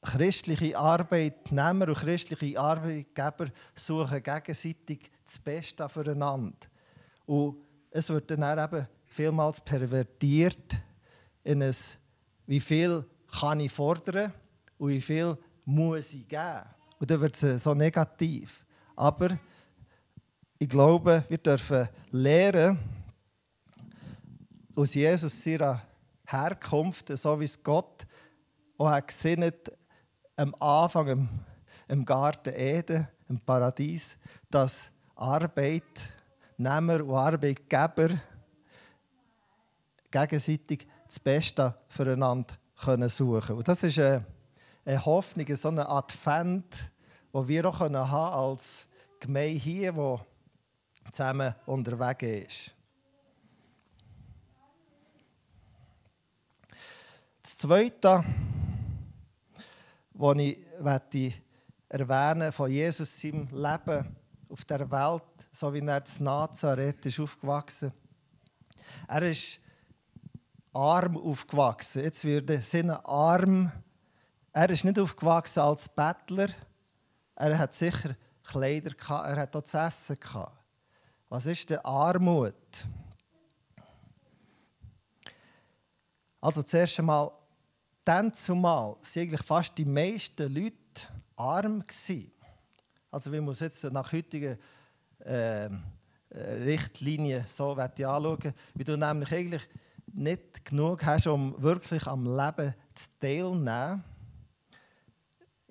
[0.03, 6.59] christliche Arbeitnehmer und christliche Arbeitgeber suchen gegenseitig das Beste füreinander.
[7.25, 7.57] Und
[7.91, 10.81] es wird dann eben vielmals pervertiert
[11.45, 11.75] in ein,
[12.47, 13.05] wie viel
[13.41, 14.33] kann ich fordern
[14.79, 16.63] und wie viel muss ich geben.
[16.99, 18.65] Und dann wird es so negativ.
[18.97, 19.39] Aber
[20.59, 22.79] ich glaube, wir dürfen lernen,
[24.75, 25.83] aus Jesus seiner
[26.25, 28.07] Herkunft, so wie es Gott
[28.79, 29.71] auch hat gesinnt,
[30.43, 31.29] am Anfang im,
[31.87, 34.19] im Garten Eden, im Paradies,
[34.51, 38.09] dass Arbeitnehmer und Arbeitgeber
[40.11, 44.27] gegenseitig das Beste füreinander können suchen Und das ist eine,
[44.85, 46.91] eine Hoffnung, so ein Advent,
[47.31, 48.89] wo wir auch haben als
[49.21, 52.75] Gemeinde hier, die zusammen unterwegs ist.
[57.43, 58.25] Das Zweite,
[60.23, 61.43] was ich
[61.89, 64.17] erwähnen von Jesus seinem Leben
[64.51, 67.93] auf der Welt, so wie er in Nazareth ist aufgewachsen.
[69.09, 69.59] Er ist
[70.73, 72.05] arm aufgewachsen.
[72.05, 73.73] Jetzt würde seine arm.
[74.53, 76.51] Er ist nicht aufgewachsen als Bettler.
[77.35, 80.57] Er hat sicher Kleider gehabt, er hat auch zu essen gehabt.
[81.31, 82.87] Was ist denn Armut?
[86.41, 87.33] Also zuerst einmal,
[88.05, 90.77] dann zumal sind eigentlich fast die meisten Leute
[91.37, 92.33] arm gewesen.
[93.11, 94.59] Also wir muss jetzt nach heutigen
[95.21, 95.69] äh,
[96.31, 99.69] Richtlinien so anschauen, wie du nämlich eigentlich
[100.13, 104.05] nicht genug hast, um wirklich am Leben zu teilnehmen.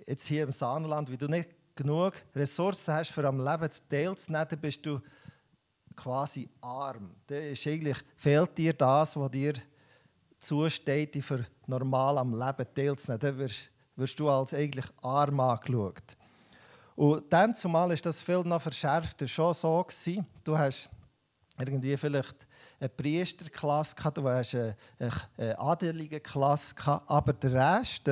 [0.08, 4.60] Jetzt hier im Saarland, wie du nicht genug Ressourcen hast, für am Leben teilzunehmen, dann
[4.60, 5.00] bist du
[5.96, 7.16] quasi arm.
[7.28, 9.54] Dann ist eigentlich, fehlt dir das, was dir
[10.42, 13.20] zusteht, für normal am Leben teilzunehmen.
[13.20, 16.18] Dann wirst, wirst du als eigentlich arm angeschaut.
[16.96, 20.26] Und dann zumal ist das viel noch verschärfter schon so gewesen.
[20.44, 20.90] Du hast
[21.58, 22.48] irgendwie vielleicht
[22.80, 24.76] eine Priesterklasse gehabt, du hast eine,
[25.38, 28.10] eine adelige Klasse gehabt, aber der Rest,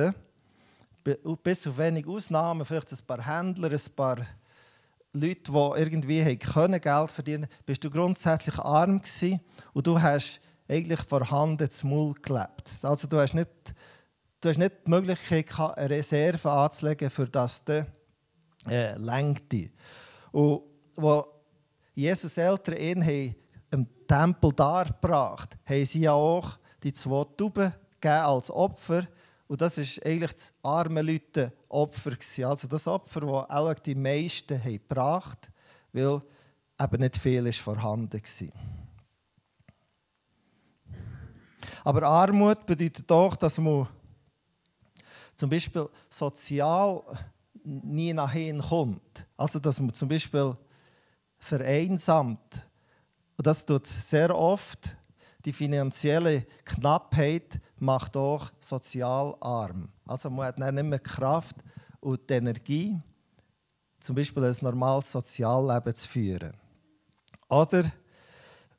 [1.42, 4.26] bis auf wenige Ausnahmen, vielleicht ein paar Händler, ein paar
[5.12, 9.40] Leute, die irgendwie können Geld verdienen konnten, bist du grundsätzlich arm gewesen
[9.72, 12.70] und du hast eigentlich vorhanden zum Maul gelebt.
[12.82, 13.50] Also du hast nicht,
[14.40, 17.86] du hast nicht die Möglichkeit eine Reserve anzulegen, für das du
[18.68, 19.70] äh, längte.
[20.32, 20.62] Und
[20.96, 21.24] wo
[21.94, 23.34] Jesus Eltern ihn haben
[23.72, 29.06] im Tempel dargebracht, haben sie ja auch die zwei Tauben als Opfer
[29.50, 32.12] und das ist eigentlich das arme Leute Opfer
[32.46, 35.50] Also das Opfer, das auch die meisten haben gebracht,
[35.92, 36.22] weil
[36.80, 38.79] eben nicht viel ist vorhanden war.
[41.84, 43.88] Aber Armut bedeutet auch, dass man
[45.34, 47.02] zum Beispiel sozial
[47.64, 49.26] nie nachhin kommt.
[49.36, 50.56] Also dass man zum Beispiel
[51.38, 52.66] vereinsamt.
[53.36, 54.96] Und das tut sehr oft
[55.44, 59.88] die finanzielle Knappheit macht auch sozial arm.
[60.06, 61.56] Also man hat dann nicht mehr Kraft,
[62.00, 62.98] und die Energie,
[63.98, 66.54] zum Beispiel ein normales Sozialleben zu führen.
[67.48, 67.84] Oder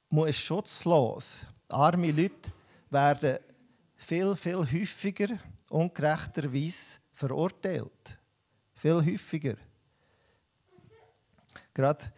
[0.09, 1.45] man ist schutzlos.
[1.69, 2.51] Arme Leute
[2.91, 3.39] werden
[3.95, 5.37] viel, viel häufiger
[5.69, 8.17] ungerechterweise verurteilt.
[8.73, 9.55] Viel häufiger.
[11.73, 12.11] Gerade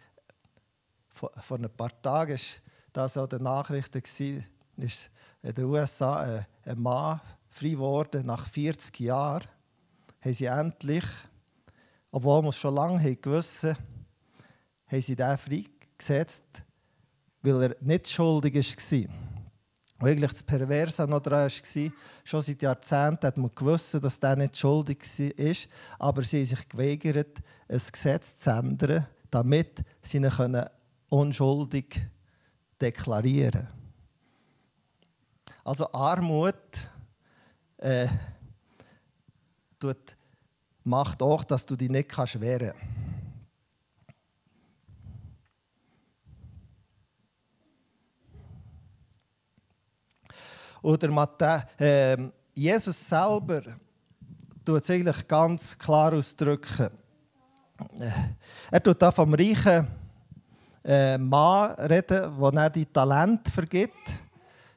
[1.12, 2.38] vor, vor ein paar Tagen war
[2.92, 4.02] das auch den Nachrichten,
[4.76, 9.44] in den USA ein, ein Mann frei geworden nach 40 Jahren.
[10.20, 11.04] Haben sie endlich,
[12.10, 13.64] obwohl man es schon lange gewusst
[14.86, 16.62] haben sie den freigesetzt,
[17.42, 19.33] weil er nicht schuldig war.
[19.98, 21.92] Und eigentlich das Perverse noch daran war,
[22.24, 26.68] schon seit Jahrzehnten hat man gewusst, dass der nicht schuldig war, aber sie haben sich
[26.68, 30.30] geweigert, ein Gesetz zu ändern, damit sie ihn
[31.08, 32.06] unschuldig
[32.80, 33.84] deklarieren können.
[35.64, 36.90] Also Armut
[37.78, 38.08] äh,
[40.82, 43.03] macht auch, dass du dich nicht kannst wehren kannst.
[50.84, 52.18] Oder Matthäus, äh,
[52.52, 53.62] Jesus selber
[54.62, 56.90] tut es eigentlich ganz klar ausdrücken.
[58.70, 59.88] Er tut da vom reichen
[60.84, 63.94] äh, Mann reden, der er die Talent vergibt.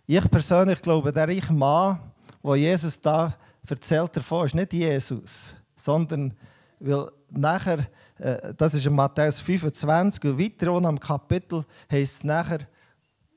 [0.06, 2.00] Ich persönlich glaube, der reiche Mann,
[2.42, 3.34] wo Jesus da
[3.70, 6.34] erzählt davon, ist nicht Jesus, sondern
[6.80, 7.80] weil nachher,
[8.18, 12.60] äh, das ist in Matthäus 25 und weiter unten am Kapitel heißt es nachher,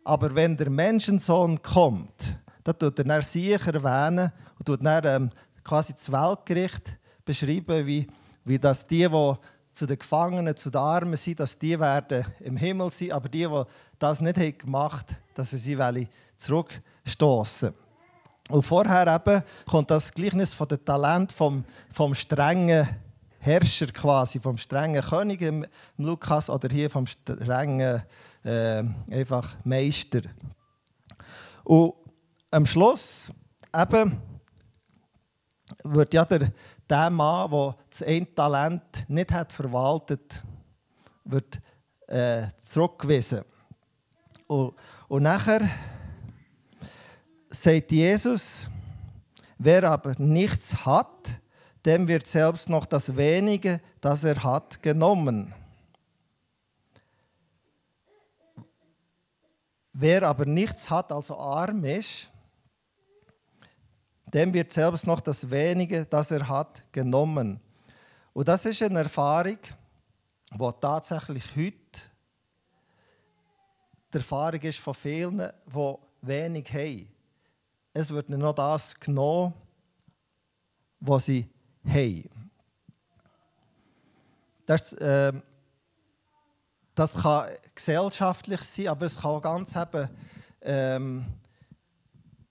[0.05, 5.31] aber wenn der Menschensohn kommt, da tut er dann sich erwähnen und tut dann ähm,
[5.65, 8.07] quasi das Weltgericht beschreiben, wie,
[8.45, 9.35] wie das die, die
[9.73, 13.47] zu den Gefangenen, zu den Armen sind, dass die werden im Himmel sein, aber die,
[13.47, 13.63] die
[13.99, 17.73] das nicht haben gemacht haben, dass wir sie zurückstoßen
[18.51, 22.89] Und vorher eben kommt das Gleichnis von dem Talent vom, vom strengen
[23.39, 25.65] Herrscher quasi, vom strengen König im
[25.97, 28.03] Lukas oder hier vom strengen
[28.45, 30.23] äh, einfach Meister.
[31.65, 31.95] Und
[32.51, 33.33] am Schluss
[33.75, 34.21] eben
[35.85, 36.53] wird ja der,
[36.89, 40.43] der Mann, der das ein Talent nicht hat verwaltet
[41.25, 41.61] wird
[42.09, 43.43] äh, zurückgewiesen.
[44.47, 44.75] Und,
[45.09, 45.69] und nachher
[47.51, 48.69] sagt Jesus,
[49.59, 51.39] wer aber nichts hat,
[51.85, 55.55] dem wird selbst noch das wenige, das er hat, genommen.
[59.93, 62.31] Wer aber nichts hat, also arm ist,
[64.33, 67.61] dem wird selbst noch das wenige, das er hat, genommen.
[68.33, 69.59] Und das ist eine Erfahrung,
[70.53, 71.77] die tatsächlich heute
[74.13, 77.09] die Erfahrung ist von vielen, die wenig haben.
[77.93, 79.55] Es wird nur noch das genommen,
[80.99, 81.49] was sie
[81.87, 82.51] haben.
[84.67, 85.33] Das, äh,
[86.95, 90.09] das kann gesellschaftlich sein, aber es kann auch ganz eben
[90.63, 91.25] ähm,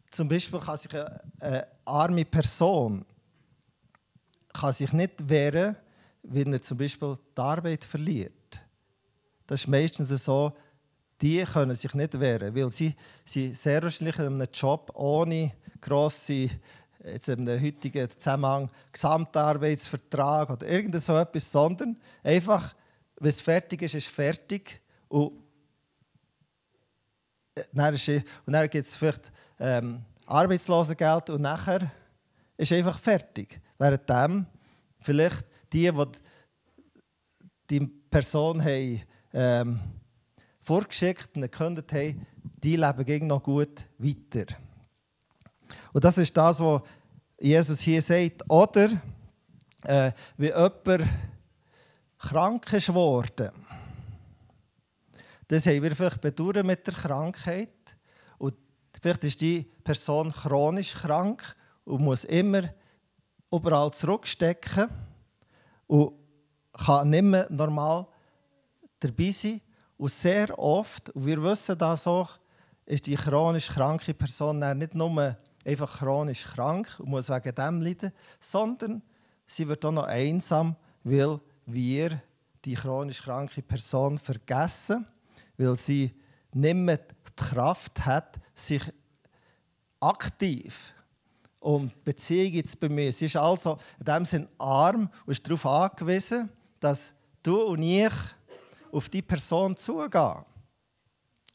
[0.09, 3.05] zum Beispiel kann sich eine, eine arme Person
[4.53, 5.75] kann sich nicht wehren,
[6.23, 8.59] wenn er zum Beispiel die Arbeit verliert.
[9.47, 10.53] Das ist meistens so,
[11.21, 12.95] die können sich nicht wehren, weil sie,
[13.25, 16.49] sie sehr wahrscheinlich in einem Job ohne grosse
[17.03, 22.75] jetzt in einem heutigen Zusammenhang Gesamtarbeitsvertrag oder irgend so etwas, sondern einfach,
[23.19, 25.31] wenn es fertig ist, ist fertig und
[27.55, 27.97] äh, dann,
[28.45, 31.91] dann gibt es vielleicht ähm, Arbeitslosengeld und nachher
[32.57, 33.61] ist einfach fertig.
[33.77, 34.45] Währenddem
[34.99, 36.05] vielleicht die, die
[37.69, 39.01] die Person haben,
[39.33, 39.79] ähm,
[40.61, 42.27] vorgeschickt und gekündigt haben,
[42.63, 44.53] die leben gegen noch gut weiter.
[45.93, 46.81] Und das ist das, was
[47.39, 48.43] Jesus hier sagt.
[48.49, 48.89] Oder
[49.83, 51.07] äh, wie jemand
[52.17, 52.89] krank ist.
[55.47, 57.69] Das haben wir vielleicht bedauern mit der Krankheit.
[59.01, 62.63] Vielleicht ist die Person chronisch krank und muss immer
[63.51, 64.89] überall zurückstecken
[65.87, 66.13] und
[66.73, 68.07] kann nicht mehr normal
[68.99, 69.61] dabei sein.
[69.97, 72.39] Und sehr oft, und wir wissen das auch,
[72.85, 78.11] ist die chronisch kranke Person nicht nur einfach chronisch krank und muss wegen dem leiden,
[78.39, 79.01] sondern
[79.45, 82.21] sie wird auch noch einsam, weil wir
[82.65, 85.05] die chronisch kranke Person vergessen,
[85.57, 86.11] weil sie
[86.53, 88.83] nicht mehr die Kraft hat, sich
[89.99, 90.93] aktiv
[91.59, 93.11] um Beziehungen zu bemühen.
[93.11, 98.13] Sie ist also in dem Sinne arm und ist darauf angewiesen, dass du und ich
[98.91, 100.45] auf die Person zugehen.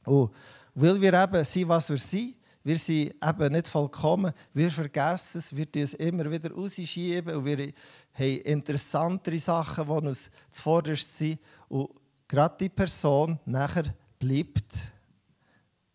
[0.05, 0.31] Und
[0.75, 5.55] weil wir eben sind, was wir sind, wir sind eben nicht vollkommen, wir vergessen es,
[5.55, 7.73] wir tun es immer wieder rausschieben und wir
[8.15, 11.39] haben interessantere Sachen, die uns zuvorderst sind.
[11.69, 11.91] Und
[12.27, 14.75] gerade die Person nachher bleibt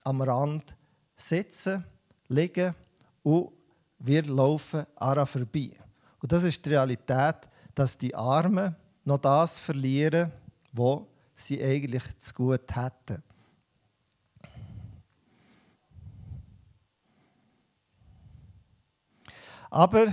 [0.04, 0.76] am Rand
[1.20, 1.84] sitzen,
[2.28, 2.74] liegen
[3.24, 3.52] und
[4.00, 5.72] wir laufen Ara vorbei.
[6.22, 10.32] Und das ist die Realität, dass die Armen noch das verlieren,
[10.74, 11.02] was
[11.34, 13.24] sie eigentlich zu gut hätten.
[19.70, 20.08] Aber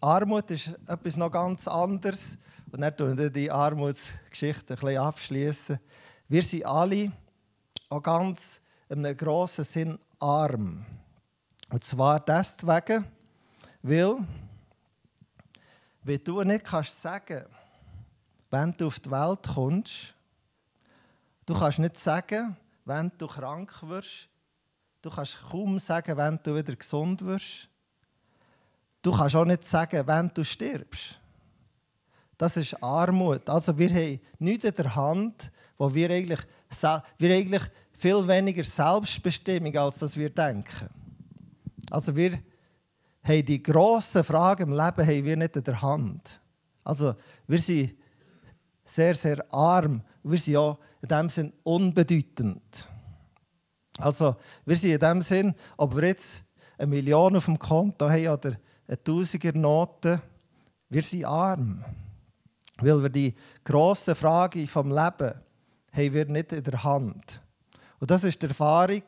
[0.00, 2.36] Armut ist etwas noch ganz anderes.
[2.70, 5.80] Und dann tun wir die Armutsgeschichte ein bisschen abschließen.
[6.28, 7.10] Wir sind alle
[7.88, 10.84] auch ganz in einem grossen Sinn arm.
[11.70, 13.06] Und zwar deswegen,
[13.82, 14.18] weil,
[16.02, 17.44] wenn du nicht kannst sagen,
[18.50, 20.14] wenn du auf die Welt kommst,
[21.46, 24.28] du kannst nicht sagen, wenn du krank wirst,
[25.02, 27.68] du kannst kaum sagen, wenn du wieder gesund wirst,
[29.02, 31.18] Du kannst auch nicht sagen, wenn du stirbst.
[32.36, 33.48] Das ist Armut.
[33.48, 36.40] Also wir haben nichts in der Hand, wo wir eigentlich,
[37.18, 37.62] wir eigentlich
[37.98, 40.88] viel weniger Selbstbestimmung, als dass wir denken.
[41.90, 42.38] Also wir
[43.24, 46.40] haben die grossen Fragen im Leben haben wir nicht in der Hand.
[46.84, 47.14] Also
[47.46, 47.94] wir sind
[48.84, 50.02] sehr, sehr arm.
[50.22, 52.88] Wir sind auch in dem Sinn unbedeutend.
[53.98, 56.44] Also wir sind in dem Sinn, ob wir jetzt
[56.78, 58.56] eine Million auf dem Konto haben oder
[58.86, 60.22] eine Tausiger Noten.
[60.88, 61.84] Wir sind arm,
[62.78, 63.34] weil wir die
[63.64, 65.34] grossen Fragen vom Leben
[65.92, 67.40] haben wir nicht in der Hand.
[68.00, 69.02] Und das ist die Erfahrung,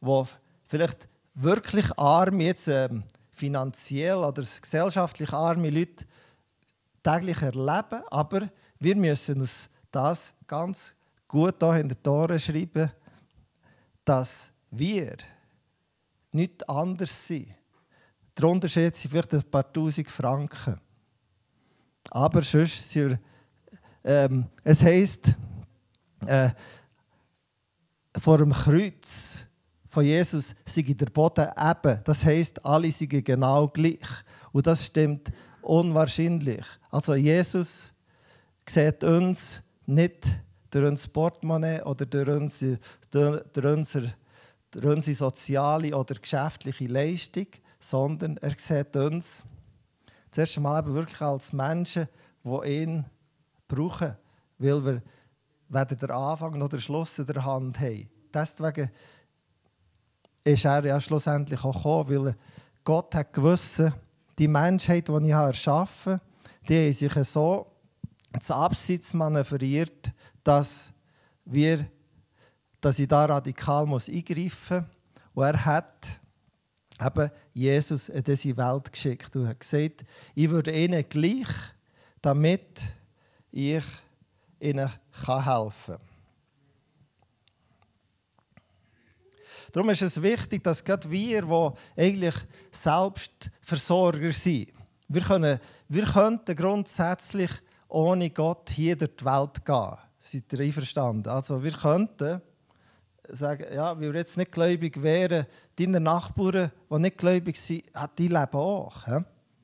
[0.00, 0.24] die
[0.66, 6.04] vielleicht wirklich arme, jetzt ähm, finanziell oder gesellschaftlich arme Leute
[7.02, 8.02] täglich erleben.
[8.10, 10.94] Aber wir müssen uns das ganz
[11.26, 12.90] gut hier in den Toren schreiben,
[14.04, 15.16] dass wir
[16.32, 17.58] nicht anders sind
[18.38, 20.80] der Unterschied sind vielleicht ein paar Tausend Franken.
[22.10, 23.18] Aber sonst sind
[24.04, 25.34] ähm, es heisst,
[26.24, 26.50] äh,
[28.18, 29.46] vor dem Kreuz
[29.88, 32.00] von Jesus sei der Boden eben.
[32.04, 33.98] Das heisst, alle sind genau gleich.
[34.52, 36.64] Und das stimmt unwahrscheinlich.
[36.90, 37.92] Also Jesus
[38.66, 40.26] sieht uns nicht
[40.70, 42.78] durch unser Portemonnaie oder durch unsere,
[43.10, 44.14] durch unsere,
[44.70, 47.46] durch unsere soziale oder geschäftliche Leistung,
[47.78, 49.44] sondern er sieht uns
[50.30, 52.08] zuerst einmal eben wirklich als Menschen,
[52.44, 53.04] die ihn
[53.66, 54.16] brauchen,
[54.58, 55.02] weil wir
[55.68, 58.08] weder den Anfang noch den Schluss in der Hand haben.
[58.32, 58.90] Deswegen
[60.44, 62.36] ist er ja schlussendlich auch gekommen, weil
[62.84, 63.82] Gott hat gewusst,
[64.38, 66.22] die Menschheit, die ich erschaffen habe,
[66.68, 67.66] die haben sich so
[68.32, 70.12] ins Abseits manövriert,
[70.44, 70.92] dass,
[71.44, 71.86] wir,
[72.80, 74.86] dass ich da radikal eingreifen muss.
[75.34, 76.20] Und er hat
[77.00, 80.04] eben Jesus in diese Welt geschickt und hat gesagt,
[80.34, 81.48] ich würde ihnen gleich,
[82.20, 82.82] damit
[83.50, 83.84] ich
[84.60, 84.90] ihnen
[85.26, 85.98] helfen kann.
[89.72, 92.34] Darum ist es wichtig, dass gerade wir, die eigentlich
[92.70, 94.72] Selbstversorger sind,
[95.08, 97.50] wir, können, wir könnten grundsätzlich
[97.88, 99.96] ohne Gott hier durch die Welt gehen.
[100.18, 101.28] Seid ihr einverstanden?
[101.28, 102.42] Also wir könnten
[103.28, 107.84] sagen, ja, weil wir jetzt nicht gläubig wären, deine Nachbarn, die nicht gläubig sind,
[108.18, 109.04] die leben auch.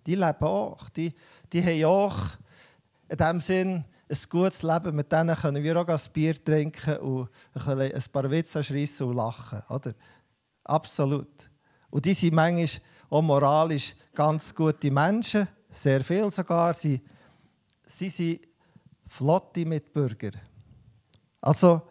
[0.07, 0.89] Die leben auch.
[0.91, 1.15] Die,
[1.53, 2.17] die haben auch
[3.09, 4.97] in dem Sinn ein gutes Leben.
[4.97, 9.63] Mit denen können wir auch ein Bier trinken und ein paar Witze schreissen und lachen.
[9.69, 9.95] Oder?
[10.65, 11.51] Absolut.
[11.91, 12.69] Und die sind manchmal
[13.11, 16.75] auch moralisch ganz gute Menschen, sehr viel sogar.
[16.75, 17.01] Sie,
[17.85, 18.41] sie sind
[19.07, 20.33] flotte Mitbürger.
[21.41, 21.83] Also,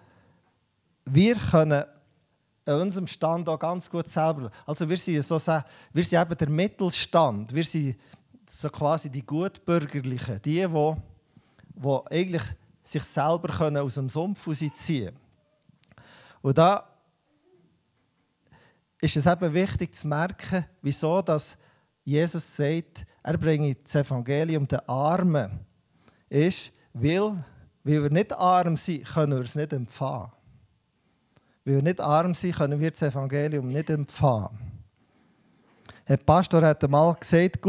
[1.06, 1.84] wir können
[2.66, 4.50] an unserem Stand auch ganz gut selber.
[4.66, 7.54] Also wir sind, so, wir sind eben der Mittelstand.
[7.54, 7.98] Wir sind
[8.50, 10.96] so quasi die Gutbürgerlichen, die, die,
[11.76, 12.44] die eigentlich
[12.84, 15.18] sich selber können aus dem Sumpf ziehen können.
[16.42, 16.88] Und da
[19.00, 21.58] ist es eben wichtig zu merken, wieso dass
[22.04, 25.60] Jesus sagt, er bringe das Evangelium den Armen.
[26.30, 27.44] Ist, weil,
[27.84, 30.32] weil wir nicht arm sind, können wir es nicht empfangen.
[31.64, 34.74] Weil wir nicht arm sind, können wir das Evangelium nicht empfangen.
[36.06, 37.62] Herr Pastor hat einmal gesagt,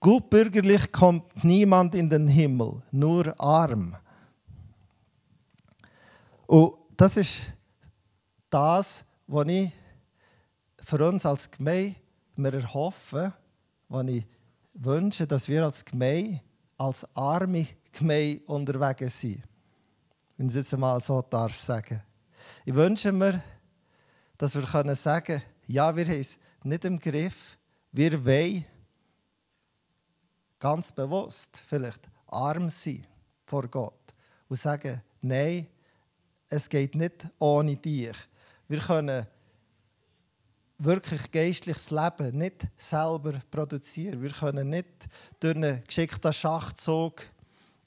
[0.00, 3.96] gutbürgerliche, gutbürgerlich kommt niemand in den Himmel, nur arm.
[6.46, 7.52] Und das ist
[8.50, 9.70] das, was ich
[10.78, 11.96] für uns als Gemeinde
[12.36, 13.32] mir erhoffe,
[13.88, 14.24] was ich
[14.74, 16.40] wünsche, dass wir als Gemeinde,
[16.78, 19.42] als arme Gemeinde unterwegs sind.
[20.36, 22.02] Wenn ich es jetzt einmal so darf sagen.
[22.64, 23.42] Ich wünsche mir,
[24.36, 27.58] dass wir können sagen ja, wir haben es nicht im Griff.
[27.92, 28.64] Wir wollen
[30.58, 33.04] ganz bewusst vielleicht arm sein
[33.46, 34.14] vor Gott
[34.48, 35.66] und sagen, nein,
[36.48, 38.16] es geht nicht ohne dich.
[38.66, 39.26] Wir können
[40.78, 44.22] wirklich geistliches Leben nicht selber produzieren.
[44.22, 45.08] Wir können nicht
[45.40, 47.22] durch einen geschickten Schachzug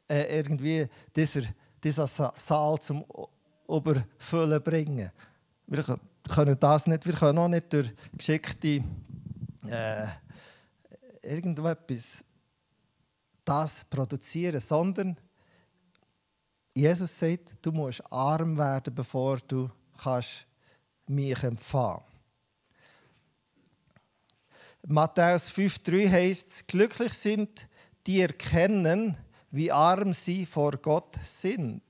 [0.09, 1.43] äh, irgendwie dieser,
[1.83, 3.05] diesen Saal zum
[3.67, 5.11] Überfüllen bringen.
[5.67, 5.97] Wir
[6.29, 7.05] können das nicht.
[7.05, 8.83] Wir können auch nicht durch geschickte
[9.67, 10.07] äh,
[11.21, 12.25] irgendetwas
[13.51, 15.17] das produzieren, sondern
[16.73, 19.69] Jesus sagt, du musst arm werden, bevor du
[20.01, 20.47] kannst
[21.07, 22.01] mich empfangen
[24.87, 27.67] Matthäus 5,3 heißt: Glücklich sind,
[28.07, 29.17] die erkennen,
[29.51, 31.83] wie arm sie vor Gott sind,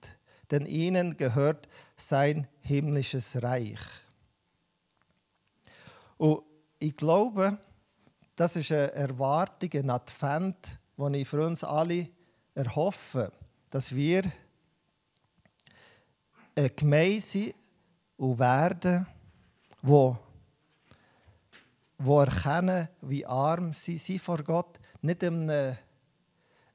[0.49, 3.79] denn ihnen gehört sein himmlisches Reich.
[6.17, 6.41] Und
[6.79, 7.57] ich glaube,
[8.35, 12.09] das ist eine Erwartung, ein Advent, den ich für uns alle
[12.53, 13.31] erhoffe,
[13.69, 14.23] dass wir
[16.55, 17.55] eine Gemeinde sind
[18.17, 19.07] und werden,
[19.81, 20.17] wo,
[21.97, 25.77] wo erkennen, wie arm sie sind vor Gott, nicht in einem,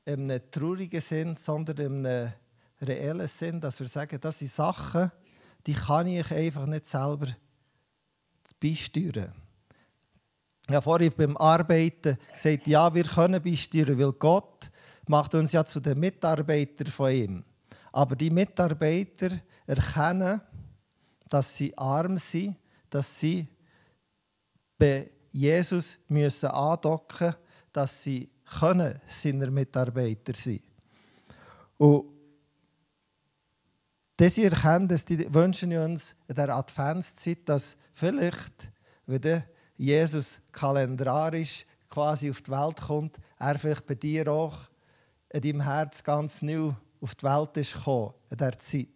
[0.05, 2.33] in einem traurigen Sinn, sondern einem
[2.81, 5.13] reellen Sinn, dass wir sagen, das sind Sachen,
[5.67, 7.29] die kann ich einfach nicht selber
[8.61, 9.33] beisteuern.
[10.69, 14.71] Habe vorhin beim Arbeiten gesagt, ja, wir können beisteuern, weil Gott
[15.07, 17.45] macht uns ja zu den Mitarbeitern von ihm.
[17.93, 19.31] Aber die Mitarbeiter
[19.67, 20.41] erkennen,
[21.29, 22.57] dass sie arm sind,
[22.91, 23.49] dass sie
[24.79, 27.41] bei Jesus müssen andocken müssen,
[27.73, 30.61] dass sie können seine Mitarbeiter sein
[31.79, 32.07] Und
[34.19, 38.73] diese Erkenntnis die wünschen uns in der Adventszeit, dass vielleicht,
[39.07, 39.43] wenn
[39.77, 44.57] Jesus kalendarisch quasi auf die Welt kommt, er vielleicht bei dir auch
[45.31, 48.89] in deinem Herz ganz neu auf die Welt ist gekommen, in dieser Zeit.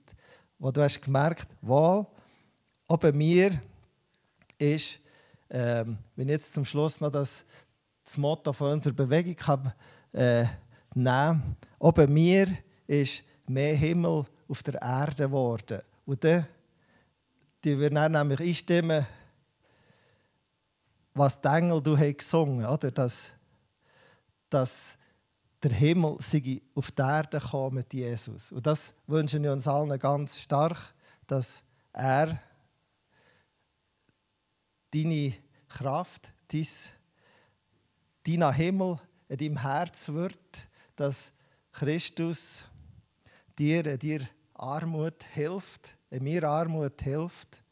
[0.59, 2.07] Wo du hast gemerkt, wohl,
[2.87, 3.61] auch bei mir
[4.59, 5.01] ist,
[5.51, 7.45] ähm, wenn ich jetzt zum Schluss noch das,
[8.05, 9.75] das Motto von unserer Bewegung habe,
[10.13, 10.45] äh,
[10.95, 12.49] nehmen, auch bei mir
[12.87, 15.81] ist mehr Himmel auf der Erde geworden.
[16.05, 16.47] Und dann
[17.65, 19.07] die wir dann nämlich einstimmen,
[21.21, 23.33] was die Engel du hast gesungen oder dass,
[24.49, 24.97] dass
[25.63, 28.51] der Himmel sei auf die Erde gekommen mit Jesus.
[28.53, 30.95] Und das wünschen wir uns allen ganz stark,
[31.27, 31.63] dass
[31.93, 32.41] er
[34.95, 35.35] deine
[35.69, 36.67] Kraft, dein,
[38.27, 38.99] dein Himmel
[39.29, 41.35] in deinem Herz wird, dass
[41.71, 42.65] Christus
[43.59, 47.63] dir, dir Armut hilft, in mir Armut hilft,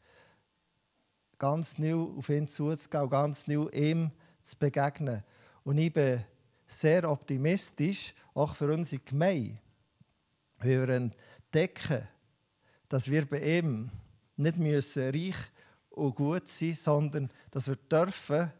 [1.39, 4.11] ganz neu auf ihn zuzugehen ganz neu ihm
[4.41, 5.23] zu begegnen.
[5.63, 6.23] Und ich bin
[6.67, 9.57] sehr optimistisch, auch für unsere Gemeinde,
[10.59, 12.07] weil wir entdecken,
[12.87, 13.89] dass wir bei ihm
[14.35, 15.35] nicht müssen reich
[15.89, 18.51] und gut sein müssen, sondern dass wir dürfen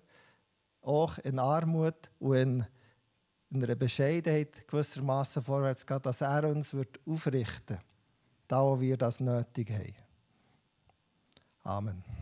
[0.81, 2.65] auch in Armut und in,
[3.51, 7.85] in einer Bescheidenheit gewissermaßen vorwärts gehen, dass er uns wird aufrichten wird,
[8.47, 9.95] da wo wir das nötig haben.
[11.63, 12.18] Amen.